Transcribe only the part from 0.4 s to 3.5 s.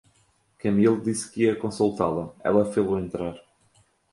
Camilo disse que ia consultá-la, ela fê-lo entrar.